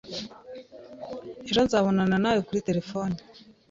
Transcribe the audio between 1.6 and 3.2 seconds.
nzabonana nawe kuri terefone.